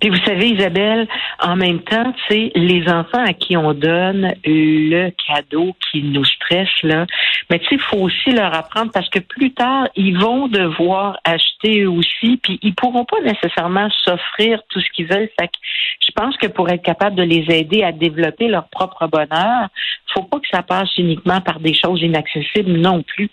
Puis 0.00 0.10
vous 0.10 0.24
savez, 0.24 0.50
Isabelle, 0.50 1.08
en 1.42 1.56
même 1.56 1.80
temps, 1.80 2.14
c'est 2.28 2.52
les 2.54 2.88
enfants 2.88 3.24
à 3.24 3.32
qui 3.32 3.56
on 3.56 3.74
donne 3.74 4.32
le 4.44 5.10
cadeau 5.26 5.74
qui 5.90 6.02
nous 6.02 6.24
stresse 6.24 6.82
là, 6.82 7.06
mais 7.50 7.58
tu 7.58 7.66
sais, 7.66 7.74
il 7.74 7.80
faut 7.80 7.98
aussi 7.98 8.30
leur 8.30 8.54
apprendre 8.54 8.92
parce 8.92 9.08
que 9.08 9.18
plus 9.18 9.52
tard, 9.52 9.88
ils 9.96 10.16
vont 10.16 10.48
devoir 10.48 11.18
acheter 11.24 11.82
eux 11.82 11.90
aussi, 11.90 12.38
puis 12.42 12.58
ils 12.62 12.74
pourront 12.74 13.04
pas 13.04 13.20
nécessairement 13.22 13.88
s'offrir 14.04 14.60
tout 14.68 14.80
ce 14.80 14.90
qu'ils 14.90 15.06
veulent. 15.06 15.30
Fait 15.38 15.48
que 15.48 15.58
je 16.06 16.12
pense 16.12 16.36
que 16.36 16.46
pour 16.46 16.68
être 16.68 16.82
capable 16.82 17.16
de 17.16 17.22
les 17.22 17.44
aider 17.48 17.82
à 17.82 17.92
développer 17.92 18.48
leur 18.48 18.68
propre 18.68 19.06
bonheur, 19.08 19.68
faut 20.14 20.22
pas 20.22 20.38
que 20.38 20.48
ça 20.50 20.62
passe 20.62 20.96
uniquement 20.96 21.40
par 21.40 21.60
des 21.60 21.74
choses 21.74 22.02
inaccessibles 22.02 22.72
non 22.72 23.02
plus. 23.02 23.30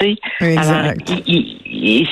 Et, 0.00 0.16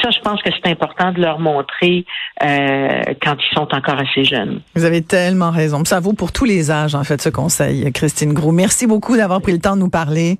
ça, 0.02 0.10
je 0.10 0.20
pense 0.20 0.42
que 0.42 0.50
c'est 0.50 0.70
important 0.70 1.12
de 1.12 1.20
leur 1.20 1.38
montrer 1.38 2.04
euh, 2.42 3.02
quand 3.22 3.36
ils 3.38 3.54
sont 3.54 3.68
encore 3.72 3.98
assez 3.98 4.24
jeunes. 4.24 4.60
Vous 4.74 4.84
avez 4.84 5.02
tellement 5.02 5.50
raison. 5.50 5.84
Ça 5.84 6.00
vaut 6.00 6.12
pour 6.12 6.32
tous 6.32 6.44
les 6.44 6.70
âges, 6.70 6.94
en 6.94 7.04
fait, 7.04 7.20
ce 7.20 7.28
conseil, 7.28 7.90
Christine 7.92 8.32
Gros. 8.32 8.52
Merci 8.52 8.86
beaucoup 8.86 9.16
d'avoir 9.16 9.40
pris 9.40 9.52
le 9.52 9.60
temps 9.60 9.76
de 9.76 9.80
nous 9.80 9.90
parler. 9.90 10.38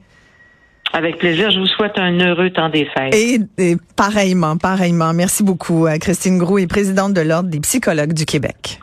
Avec 0.93 1.19
plaisir. 1.19 1.51
Je 1.51 1.59
vous 1.59 1.67
souhaite 1.67 1.99
un 1.99 2.19
heureux 2.21 2.51
temps 2.51 2.69
des 2.69 2.87
fêtes. 2.87 3.15
Et, 3.15 3.41
et 3.59 3.77
pareillement, 3.97 4.57
pareillement. 4.57 5.13
Merci 5.13 5.43
beaucoup. 5.43 5.89
Christine 6.01 6.39
Gros 6.39 6.59
est 6.59 6.69
présidente 6.69 7.15
de 7.15 7.21
l'Ordre 7.21 7.49
des 7.49 7.61
psychologues 7.61 8.13
du 8.13 8.25
Québec. 8.27 8.81